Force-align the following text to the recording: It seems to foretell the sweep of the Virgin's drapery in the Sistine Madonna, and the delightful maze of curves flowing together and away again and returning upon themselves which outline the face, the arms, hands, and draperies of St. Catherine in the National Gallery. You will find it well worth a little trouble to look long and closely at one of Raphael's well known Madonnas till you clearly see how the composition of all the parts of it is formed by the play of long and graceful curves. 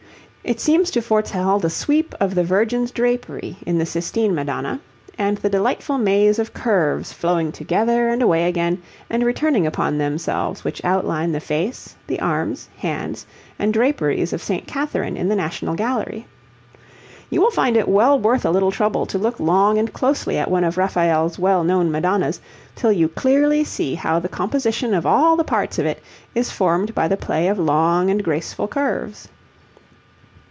It 0.43 0.59
seems 0.59 0.89
to 0.91 1.03
foretell 1.03 1.59
the 1.59 1.69
sweep 1.69 2.15
of 2.19 2.33
the 2.33 2.43
Virgin's 2.43 2.89
drapery 2.89 3.57
in 3.63 3.77
the 3.77 3.85
Sistine 3.85 4.33
Madonna, 4.33 4.79
and 5.15 5.37
the 5.37 5.51
delightful 5.51 5.99
maze 5.99 6.39
of 6.39 6.51
curves 6.53 7.13
flowing 7.13 7.51
together 7.51 8.09
and 8.09 8.23
away 8.23 8.47
again 8.49 8.81
and 9.07 9.23
returning 9.23 9.67
upon 9.67 9.97
themselves 9.99 10.63
which 10.63 10.83
outline 10.83 11.31
the 11.31 11.39
face, 11.39 11.95
the 12.07 12.19
arms, 12.19 12.67
hands, 12.77 13.27
and 13.59 13.71
draperies 13.71 14.33
of 14.33 14.41
St. 14.41 14.65
Catherine 14.65 15.15
in 15.15 15.29
the 15.29 15.35
National 15.35 15.75
Gallery. 15.75 16.25
You 17.29 17.39
will 17.39 17.51
find 17.51 17.77
it 17.77 17.87
well 17.87 18.17
worth 18.17 18.43
a 18.43 18.49
little 18.51 18.71
trouble 18.71 19.05
to 19.05 19.19
look 19.19 19.39
long 19.39 19.77
and 19.77 19.93
closely 19.93 20.39
at 20.39 20.49
one 20.49 20.63
of 20.63 20.75
Raphael's 20.75 21.37
well 21.37 21.63
known 21.63 21.91
Madonnas 21.91 22.41
till 22.75 22.91
you 22.91 23.07
clearly 23.09 23.63
see 23.63 23.93
how 23.93 24.17
the 24.17 24.27
composition 24.27 24.95
of 24.95 25.05
all 25.05 25.35
the 25.35 25.43
parts 25.45 25.77
of 25.77 25.85
it 25.85 26.01
is 26.33 26.51
formed 26.51 26.95
by 26.95 27.07
the 27.07 27.15
play 27.15 27.47
of 27.47 27.59
long 27.59 28.09
and 28.09 28.23
graceful 28.23 28.67
curves. 28.67 29.27